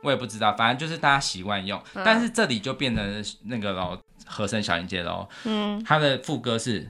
[0.01, 1.77] 我也不知道，反正就是大家习惯用。
[1.93, 5.27] 但是这里就变成那个喽，和声小音阶喽。
[5.43, 6.89] 嗯，它的副歌是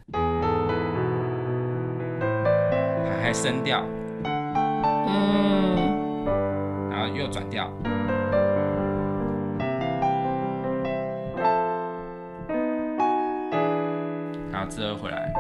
[3.08, 3.84] 还还升调，
[4.24, 5.89] 嗯，然
[7.10, 7.72] 后又转调。
[14.52, 15.32] 然后之后回来，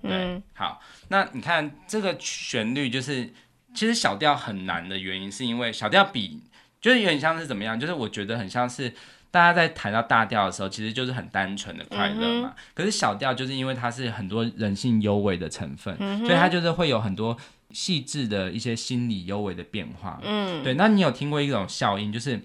[0.00, 3.30] 对，嗯、好，那你看这个旋律，就是
[3.74, 6.42] 其实小调很难的原因，是因为小调比
[6.80, 8.92] 就是有点像是怎么样，就是我觉得很像是
[9.30, 12.52] 大家在谈到大调的时候，其实就是很单纯的快乐嘛。
[12.54, 17.36] 嗯、可是小调就是因为它是很多人性幽微的成分，嗯、所以它就是会有很多
[17.72, 20.20] 细致的一些心理幽微的变化。
[20.22, 20.74] 嗯，对。
[20.74, 22.40] 那你有听过一种效应，就是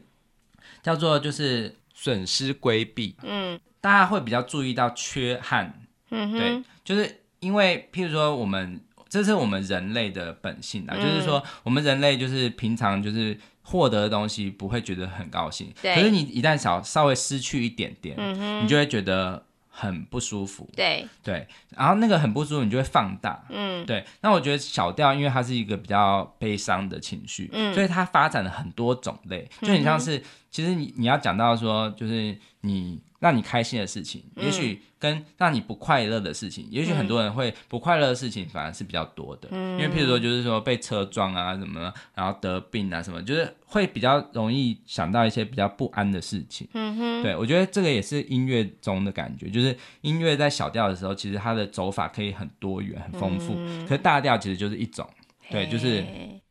[0.82, 3.16] 叫做就是损失规避。
[3.24, 3.60] 嗯。
[3.80, 5.72] 大家会比较注意到缺憾，
[6.10, 19.46] 嗯哼，对，就是因为譬如说我们这是我们人类的本性啊，嗯、就是说我们人类就是平常就是获得的东西不会觉得很高兴，对，可是你一旦少稍微失去一点点，嗯哼，你就会觉得
[19.80, 21.08] 很不舒服，对。
[21.24, 33.00] 对，然后那个很不舒服你就会放大，嗯，对，那我觉得小调因为它是一个比较悲伤的情绪，嗯，所以它发展了很多种类，就很像是、嗯、其实你你要讲到说就是你。
[33.20, 46.68] 让你开心的事情，也许跟让你不快乐的事情，嗯、也许很多人会不快乐的事情反而是比较多的，嗯、因为譬如说就是说被车撞啊什么，然后得病啊什么，就是会比较容易想到一些比较不安的事情。
[46.74, 55.08] 嗯哼，对，我觉得这个也是音乐中的感觉，就是音乐在小调的时候，其实它的走法可以很多元、很丰富，嗯、可是大调其实就是一种，
[55.50, 56.42] 对，就是嘿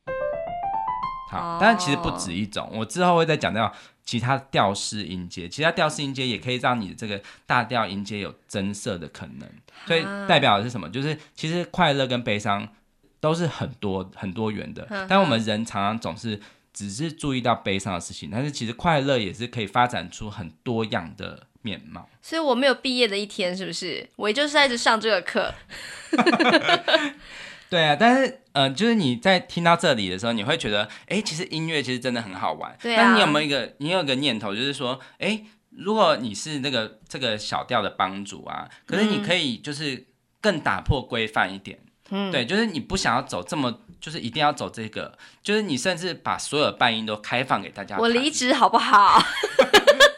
[1.37, 3.73] 好，但是其实不止一种，我之后会再讲到。
[4.07, 9.51] 其他调式音阶，其他调式音阶也可以让你的这个大调音阶有增色的可能，
[9.85, 10.89] 所以代表的是什么？
[10.89, 12.69] 就是其实快乐跟悲伤
[13.19, 16.41] 都是很多很多元的，但我们人常常总是
[16.73, 22.09] 只是注意到悲伤的事情，但是其实快乐也是可以发展出很多样的面貌。
[22.23, 24.09] 所以我没有毕业的一天，是不是？
[24.15, 25.53] 我就是在这上这个课。
[27.69, 32.77] 对啊，但是，嗯、呃，就是你在听到这里的时候，你会觉得，哎，其实音乐其实真的很好玩。
[32.81, 33.03] 对啊。
[33.03, 40.07] 但你有没有一个，你有一个念头，就是说，哎，如果你是那个这个小调的帮主啊，可是你可以就是
[40.41, 41.79] 更打破规范一点。
[42.11, 42.31] 嗯。
[42.31, 47.99] 对，就是你不想要走这么，就是一定要走这个，就是你甚至把所有伴音都开放给大家。
[47.99, 49.21] 我离职好不好？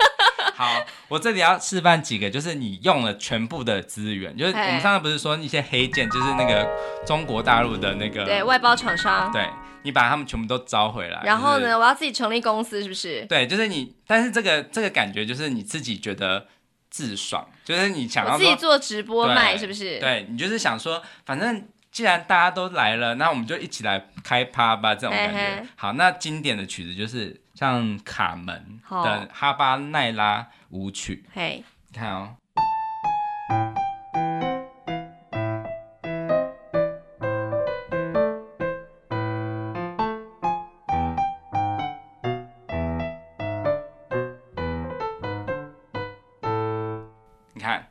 [0.59, 6.68] 好，我这里要示范几个，就是你用了全部的资源，就是我们上次不是说一些黑键，就是那个
[7.07, 9.49] 中国大陆的那个对外包厂商，对，
[9.85, 11.23] 你把他们全部都招回来。
[11.23, 13.25] 然后呢，就是、我要自己成立公司，是不是？
[13.27, 16.49] 对，就是你，但是这个这个感觉就是你自己觉得
[16.90, 20.01] 自爽，就是你想要自己做直播卖，是不是？
[20.01, 25.38] 对，你就是想说，反正既然大家都来了，那我们就一起来开趴吧，这种感觉。
[25.38, 31.29] 嘿嘿好，那经典的曲子就是像卡门的哈巴奈拉舞曲。
[31.35, 32.37] 嘿，你看哦。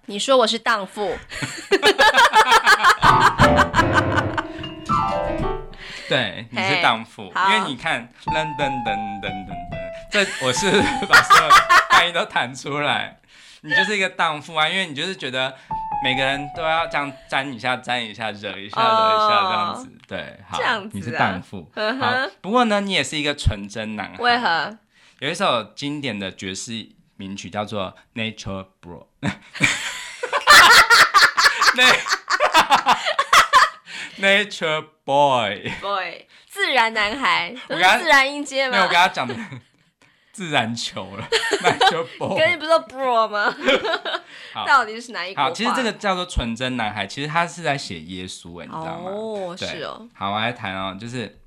[0.10, 1.12] 你说我是荡妇，
[6.10, 9.54] 对，你是荡妇因为你看噔噔噔噔噔噔，
[10.12, 10.72] 这我是
[11.08, 11.50] 把所有
[11.90, 13.20] 发音都弹出来，
[13.62, 15.54] 你就是一个荡妇啊，因为你就是觉得
[16.04, 24.78] 每个人都要这样沾一下、沾一下、惹一下、惹一下这样子，对，好，这样子啊、你是荡妇，好，不过呢，你也是一个纯真男孩，为何？
[25.20, 29.08] 有一首经典的爵士名曲叫做《Nature Bro》。
[34.20, 38.72] Nature Boy，Boy，自然男孩，都是自然音阶吗？
[38.72, 39.36] 没有，我跟他讲的
[40.32, 41.28] 自然球了。
[41.62, 43.56] Nature Boy，跟你不是说 Bro 吗？
[44.66, 45.42] 到底是哪一个？
[45.42, 49.12] 好，其实这个叫做纯真男孩，其实他是在写耶稣，哎，你知道吗？
[49.12, 50.08] 哦，是哦。
[50.14, 51.40] 好，我来谈哦，就是。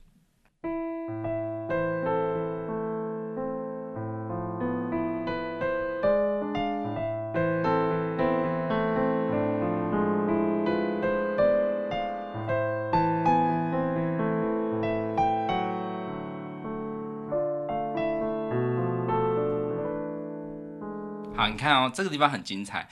[21.81, 22.87] 看哦，这个地方很精彩，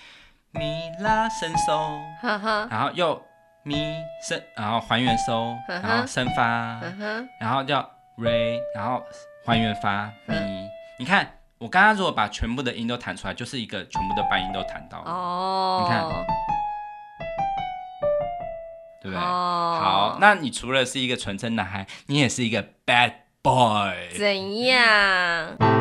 [0.52, 3.22] 咪拉伸收，然后又
[3.62, 3.76] 咪
[4.26, 6.80] 伸，然后还原收，然后升发，
[7.38, 7.82] 然后叫
[8.16, 9.02] re，然后
[9.44, 10.68] 还原发咪。
[10.98, 15.10] 你看，我刚刚如果把全部的音都弹出来，就是一个全部的半音都弹到了。
[15.10, 16.02] 哦，你看，
[19.02, 19.18] 对不对？
[19.18, 24.16] 好，那你除了是一个纯真男孩，你也是一个 bad boy。
[24.16, 25.77] 怎样？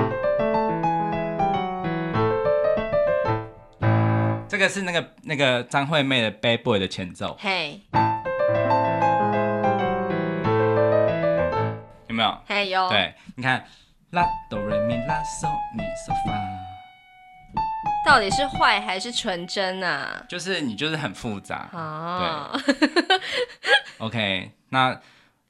[4.49, 7.81] 这个是那个那个张惠妹的《Bad Boy》的前奏，嘿.
[12.07, 12.37] 有没有？
[12.47, 12.87] 嘿，有。
[12.87, 13.65] 对，你看，
[14.11, 16.33] 拉哆瑞咪拉嗦咪嗦发，
[18.05, 20.25] 到底是坏还是纯真啊？
[20.29, 22.51] 就是你就是很复杂啊。
[22.53, 22.61] Oh.
[22.63, 23.19] 对
[23.97, 25.01] ，OK，那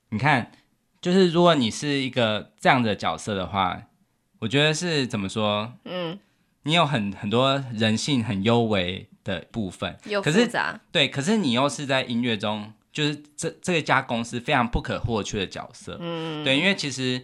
[0.09, 0.51] 你看，
[0.99, 3.79] 就是如果你是一个这样的角色的话，
[4.39, 5.71] 我觉得是怎么说？
[5.85, 6.17] 嗯。
[6.67, 17.23] 你有很很多人性很优微的部分，有复杂，对，可是你又是在音乐中，就是这这一家公司非常不可或缺的角色，嗯，对，因为其实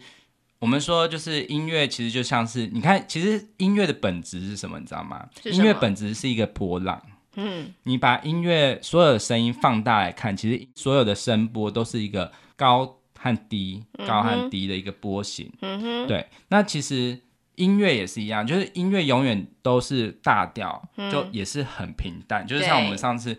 [0.60, 5.28] 我们说就是音乐其实就像是你看，其实音乐的本质是什么，你知道吗？
[5.44, 7.02] 音乐本质是一个波浪，
[7.36, 17.20] 嗯，你把音乐所有的声音放大来看，其实所有的声波都是一个高和低、高和低的一个波形，嗯哼，对，那其实。
[17.56, 22.46] 音乐也是一样，就是音乐永远都是大调，嗯、就也是很平淡。
[22.48, 23.38] 就是像我们上次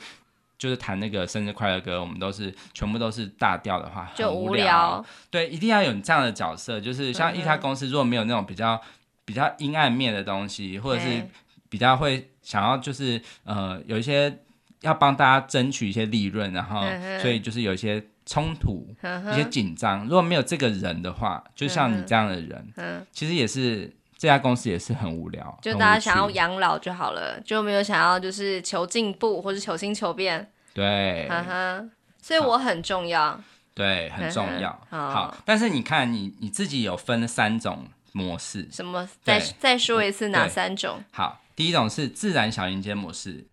[0.56, 4.30] 就是弹那个生日快乐歌，我们都是全部都是大调的话，很无聊。
[4.30, 5.04] 就无聊。
[5.30, 8.80] 对，一定要有这样的角色，就是像一家公司如果没有那种比较
[9.24, 11.28] 比较阴暗面的东西，或者是
[11.68, 14.38] 比较会想要就是呃有一些
[14.82, 16.82] 要帮大家争取一些利润，然后
[17.20, 18.88] 所以就是有一些冲突、
[19.32, 20.04] 一些紧张。
[20.04, 23.92] 如果没有这个人的话，就像你这样的人，其实也是。
[24.24, 30.50] 这家公司也是很无聊，就大家想要养老就好了，就没有想要就是求进步或者求新求变。
[30.72, 31.84] 对，哈哈，
[32.22, 33.38] 所以我很重要。
[33.74, 34.70] 对，很重要。
[34.88, 38.66] 好，好，但是你看你，你你自己有分三种模式。
[38.72, 39.06] 什么？
[39.22, 41.04] 再再说一次，哪三种？
[41.12, 43.44] 好，第一种是自然小音阶模式。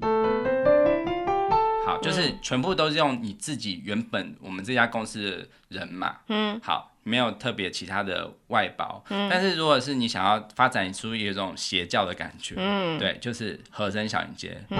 [1.85, 5.29] 好，就是全部都是用你自己原本我们这家公司
[5.69, 6.15] 的人嘛。
[6.29, 6.57] 嗯。
[6.63, 6.90] 好。
[7.03, 14.79] 没有特别其他的外包，嗯、但是如果是你想要发展出一种邪教的感觉，嗯、对，就是和声小音阶，嗯，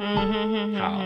[0.00, 0.96] 嗯好，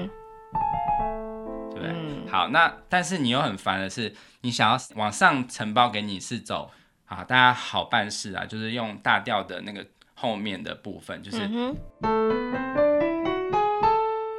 [1.72, 1.88] 对不对？
[1.88, 6.70] 嗯、好，那但是你又很烦的是，你想要往上承包给你是走
[7.06, 11.74] 啊，大家好办事啊，就是用大调的那个后面的部分，就是，嗯、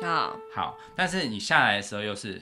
[0.04, 2.40] 好，好，但是你下来的时候又是。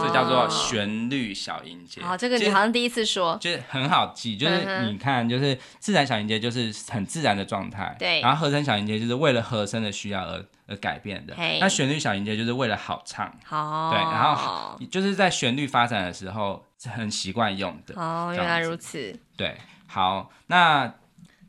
[0.00, 2.00] 这就叫做旋律小音阶。
[2.02, 8.20] 哦，这个你好像第一次说，就是很好记，就是你看，就是自然小音阶就是很自然的状态，对。
[8.20, 13.98] 然后和声小音阶就是为了和声的需要而而改变的，那旋律小音阶就是为了好唱，好，对。
[13.98, 18.00] 然后就是在旋律发展的时候是很习惯用的。
[18.00, 19.18] 哦，原来如此。
[19.36, 20.94] 对，好，那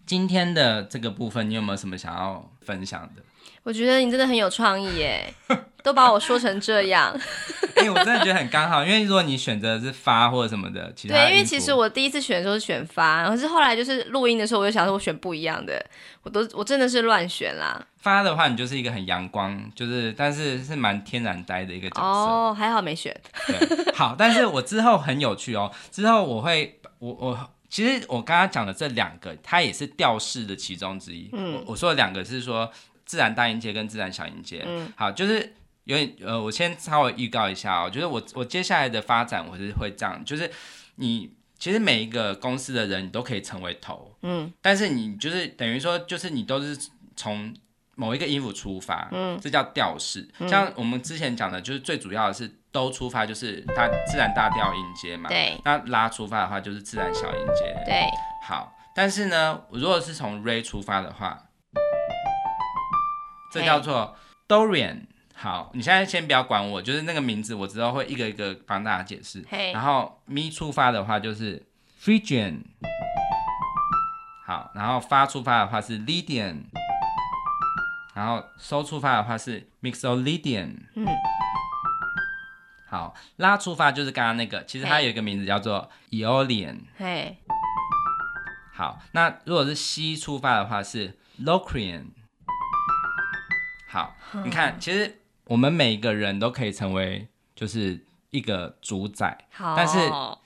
[0.06, 3.22] 今天的这个部分你有没有什么想要分享的？
[3.64, 5.34] 我觉得你真的很有创意耶，
[5.84, 7.16] 都把我说成这样。
[7.78, 15.84] 哎、欸，我真的觉得很刚好，因为如果你选择是发或者什么的，其他的对，因为其实我第一次选的时候是选发，然后是后来就是录音的时候，我就想说我选不一样的，
[16.22, 17.84] 我都我真的是乱选啦。
[17.98, 22.02] 发的话，你就是一个很阳光，就是但是是蛮天然呆的一个角色。
[22.02, 23.16] 哦，还好没选。
[23.48, 31.30] 对，好，但是我之后很有趣哦，之后我会我我其实我刚刚讲的这两个，它也是调式的其中之一。
[31.34, 32.72] 嗯，我，我说的两个是说。
[33.12, 35.54] 自然大音阶跟自然小音阶，嗯，好，就是
[35.84, 40.50] 有点呃，我先稍微预告一下哦，就是我我接下来的发展我是会这样，就是
[40.96, 46.78] 你其实每一个公司的人你都可以成为头，嗯，但是你就是等于说就是你都是
[47.18, 47.54] 从
[47.96, 58.06] 某一个音符出发，嗯，这叫调式，嗯，像我们之前讲的，就是最主要的是都出发就是它自然大调音阶嘛，对，那拉出发的话就是自然小音阶，对，
[58.48, 61.48] 好，但是呢，如果是从 re 出发的话。
[63.52, 64.16] 这叫做
[64.48, 65.02] Dorian。
[65.34, 69.44] 好，你现在先不要管我，就是那个名字，我之后会一个一个帮大家解释。
[69.74, 71.66] 然后 Mi 出发的话就是
[72.00, 72.62] Phrygian。
[74.46, 76.64] 好，然后发出发的话是 Lydian。
[78.14, 80.76] 然后收出发的话是 Mixolydian。
[80.96, 81.08] 嗯。
[82.88, 86.82] 好，拉出发就是刚刚那个，其实它有一个名字叫做 Aeolian。
[86.98, 87.38] 嘿。
[88.74, 92.08] 好，那如果是西出发的话是 Locrian。
[93.92, 94.16] 好，
[94.46, 95.18] 你看，其实
[95.48, 99.98] 我们每一个人都可以成为就是一个主宰，好，但是，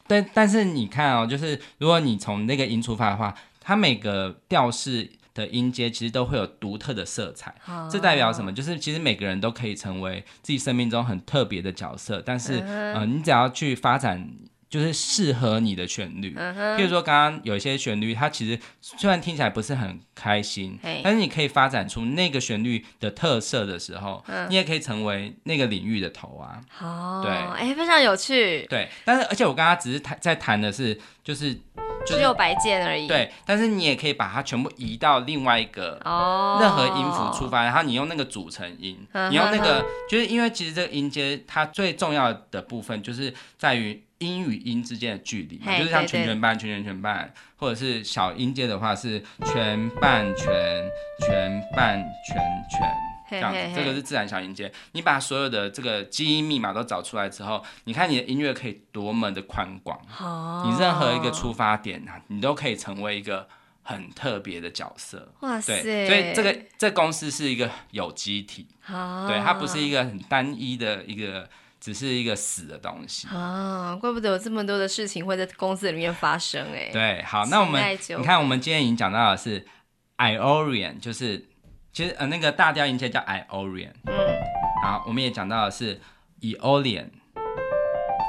[0.07, 8.51] 但但是你看哦，就是如果你从那个音出发的话，它每个调式的音阶其实都会有独特的色彩，好，这代表什么？
[8.51, 14.27] 就是其实每个人都可以成为自己生命中很特别的角色，但是，嗯、呃，你只要去发展。
[14.67, 26.59] 就是适合你的旋律，嗯、譬如说刚刚有一些旋律，它其实虽然听起来不是很开心，但是你可以发展出那个旋律的特色的时候，嗯、你也可以成为那个领域的头啊。
[26.81, 28.65] 哦，对，哎、欸，非常有趣。
[28.69, 31.59] 对，但是而且我刚刚只是谈在谈的是，就是、就
[32.07, 33.07] 是、只有白键而已。
[33.07, 38.97] 对，但是你也可以把它全部移到另外一个哦任何音符出发，哦、然后你用那个组成音，
[39.29, 44.03] 你用那个，就是因为其实这个音阶它最重要的部分就是在于。
[44.19, 50.45] 音与音之间的距离，hey, 就是像全全半、全全全半，或者是小音阶的话是全半全、
[51.19, 52.37] 全半全
[52.69, 52.89] 全
[53.29, 53.59] 这样子。
[53.75, 54.71] 这个是自然小音阶。
[54.93, 59.99] 你把所有的这个基因密码都找出来之后，你看你的音乐可以多么的宽广。
[60.17, 60.65] Oh.
[60.65, 63.49] 你任何一个出发点啊，你都可以成为一个
[63.83, 65.33] 很特别的角色。
[65.41, 65.83] 哇塞！
[65.83, 68.67] 对，所以这个这个、公司是一个有机体。
[68.87, 69.27] Oh.
[69.27, 71.49] 对，它不是一个很单一的一个。
[71.85, 76.89] 只是一个死的东西啊，怪不得有这么多的事情会在公司里面发生哎。
[76.91, 79.63] 对，好，那我们你看，我们今天已经讲到的是
[80.17, 81.47] Aeolian，就是
[81.93, 83.91] 其实呃那个大调音阶叫 Aeolian。
[84.05, 84.15] 嗯。
[84.83, 86.01] 好，我们也讲到的是
[86.41, 87.09] Aeolian，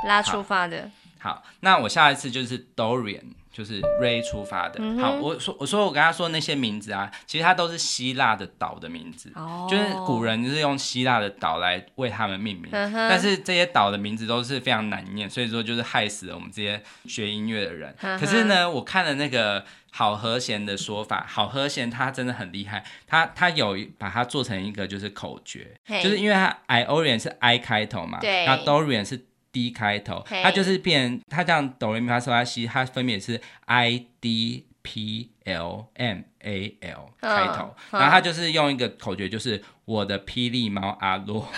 [0.07, 1.37] 拉出发的好。
[1.37, 3.25] 好，那我下一次就是 Dorian。
[3.57, 17.97] 就是 Ray 出发的，嗯、好，我说我说我跟他说那些名字啊，其实它都是希腊的岛的名字，哦、就是古人就是用希腊的岛来为他们命名，嗯、但是这些岛的名字都是非常难念，所以说就是害死了我们这些学音乐的人。
[18.03, 26.03] 嗯、可是呢，我看了那个好和弦的说法，好和弦它真的很厉害，它它有把它做成一个就是口诀，嘿。
[26.03, 29.25] 就是因为它 Aeolian 是 I 开头嘛，对，那 Dorian 是。
[29.57, 41.49] D 开头，它就是变，它这样哆来咪发嗦拉西，它分别是 I D P L M A L 开头，然后它就是用一个口诀，就是我的霹雳猫阿洛，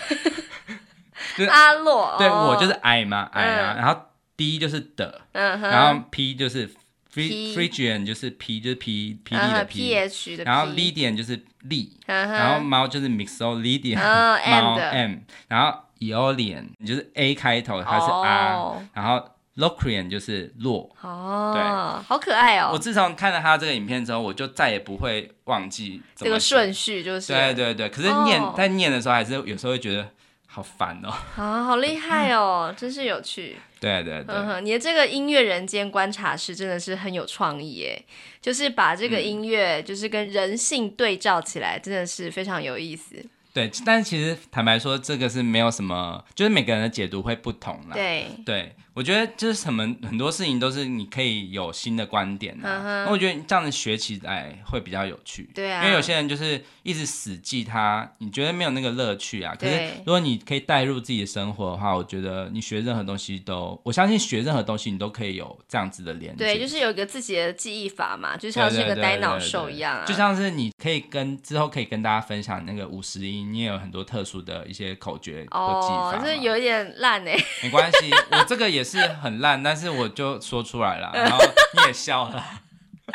[1.36, 4.00] 就是阿洛，对我就是 I 嘛，I 啊，然后
[4.36, 6.70] D 就是的，然后 P 就是
[7.12, 15.16] Phrygian 就是 P 就是 P P D 的 P，然后 Lydian 就是力，然后猫就是 Mixolydian，猫 M，
[15.48, 15.80] 然后。
[16.00, 18.76] Aeolian，你就是 A 开头，它是 R，、oh.
[18.94, 20.88] 然后 Locrian 就是洛。
[21.00, 21.62] 哦，oh, 对，
[22.06, 22.70] 好可爱哦！
[22.72, 27.88] 我自从看了他这个影片之后，我就再也不会忘记这个顺序，就是对对对。
[27.88, 28.56] 可是念、oh.
[28.56, 30.08] 在念的时候，还是有时候会觉得
[30.46, 31.12] 好烦哦。
[31.36, 33.56] 啊，好厉害哦， 真是有趣。
[33.80, 38.04] 对对对，嗯，你的这个音乐人间观察室真的是很有创意耶，
[38.40, 43.24] 就是把这个音乐就是跟人性对照起来，真的是非常有意思。
[43.58, 47.94] 对，但是其实坦白说，这个是没有什么，就是每个人的解读会不同啦。
[47.94, 48.76] 对对。
[48.98, 53.12] 我觉得就是什么很多事情都是你可以有新的观点啊，那、uh.
[53.12, 55.48] 我觉得这样子学起来会比较有趣。
[55.54, 59.54] 对啊，因为有些人就是一直死记它，你觉得没有那个乐趣啊。
[59.56, 66.44] 可是如果你可以带入自己的生活的话，我觉得你学任何东西都，我相信学任何东西你都可以有这样子的连接。
[66.44, 70.04] 对，就是有一个自己的记忆法嘛，就像是一个呆脑兽一样啊。
[70.04, 76.16] 就像是你可以跟之后可以跟大家分享那个五十音，你也有很多特殊的一些口诀或技法。
[76.16, 77.38] 哦，这有一点烂哎。
[77.62, 79.62] 没关系，我这个也是很烂。
[79.62, 81.38] 但是我就说出来了， 然后
[81.74, 82.44] 你也笑了。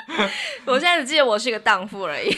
[0.65, 2.35] 我现在只记得我是一个荡妇而已。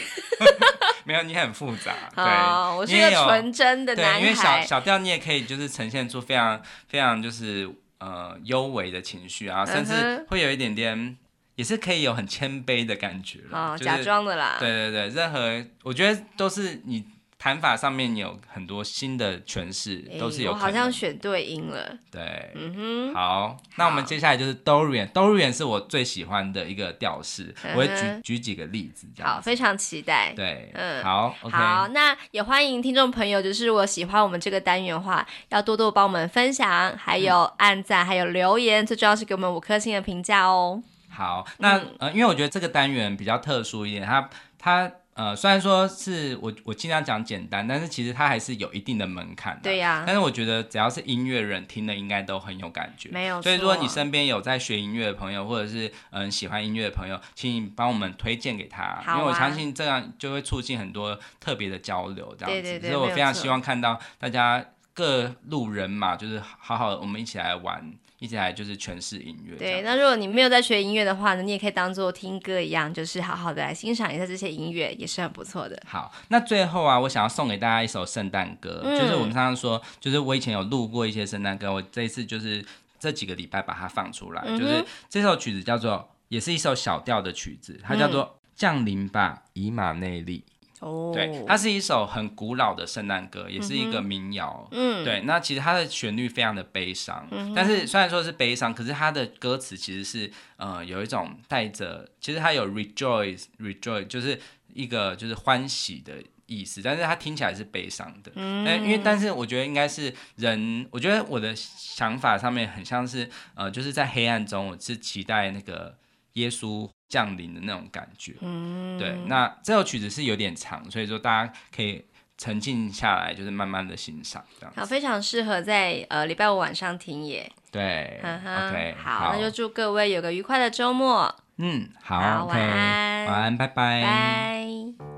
[1.04, 1.94] 没有，你很复杂。
[2.14, 4.20] 对，哦、我是一个纯真的男孩。
[4.20, 7.68] 因为小小调你也可以就是呈现出非常非常就是
[7.98, 11.16] 呃幽微的情绪啊，甚至会有一点点，
[11.54, 13.40] 也是可以有很谦卑的感觉。
[13.50, 14.56] 哦，就是、假装的啦。
[14.58, 17.04] 对对对，任何我觉得都是你。
[17.38, 20.52] 弹法上面有很多新的诠释，欸、都是有。
[20.52, 21.96] 我好像选对音了。
[22.10, 23.14] 对，嗯哼。
[23.14, 29.06] 好，那我们接下来就是 Dorian，Dorian 是我最喜欢的一个调式，嗯、我会举举几个例子。
[29.22, 30.32] 好，非常期待。
[30.34, 40.82] 对，嗯，好，okay、好，那也欢迎听众朋友，就是如果喜欢我们这个单元的话，要多多帮我们分享，还有按赞，还有留言，最重要是给我们五颗星的评价哦。
[41.10, 44.90] 好，那、嗯、呃，因为我觉得这个单元比较特殊一点，它它。
[45.16, 49.62] 呃，虽然说是我我尽量讲简单，但是其实它还是有一定的门槛的。
[49.62, 50.04] 对呀、啊。
[50.06, 53.08] 但是我觉得只要是音乐人听的，应该都很有感觉。
[53.08, 53.40] 没有。
[53.40, 62.62] 所以如果你身边有在学音乐的朋友，或者是嗯、呃、喜欢音乐的朋友，请你帮我们推荐给他，啊、因为我相信这样就会促进很多特别的交流，这样子。
[62.62, 62.90] 对对对。
[62.90, 64.62] 所以我非常希望看到大家
[64.92, 67.90] 各路人马，就是好好的我们一起来玩。
[68.18, 69.56] 一起来就是诠释音乐。
[69.56, 75.80] 对，那如果你没有在学音乐的话呢，你也可以当做听歌一样，就是好好的来欣赏一下这些音乐，也是很不错的。
[75.86, 82.64] 好，那最后啊，我想要送给大家一首圣诞歌，嗯、就是我们常常说，就是我以前有录过一些圣诞歌，我这一次就是
[82.98, 90.38] 这几个礼拜把它放出来，嗯、就是这首曲子叫做，也是一首小调的曲子，它叫做《降临吧，以马内利》。
[90.80, 94.68] 哦，对，它是一首很古老的圣诞歌，也是一个民谣。
[94.72, 104.38] 嗯，对，那其实它的旋律非常的悲伤，嗯、但是虽然说是悲伤，可是它的歌词其实是呃有一种带着，其实它有 rejoice rejoice，就是
[104.74, 106.14] 一个就是欢喜的
[106.44, 108.32] 意思，但是它听起来是悲伤的。
[108.34, 115.96] 嗯，因为但是我觉得应该是人，我觉得我的想法上面很像是呃就是在黑暗中，我是期待那个
[116.34, 116.88] 耶稣。
[117.08, 122.04] 降临的那种感觉，嗯，对，那这首曲子是有点长，所以说大家可以
[122.36, 124.72] 沉静下来，就是慢慢的欣赏这样。
[124.76, 127.50] 好，非常适合在呃礼拜五晚上听耶。
[127.70, 131.34] 对呵呵，OK，好，好，那就祝各位有个愉快的周末。
[131.58, 135.15] 嗯，好，好，okay, 晚安，晚安，拜拜，拜。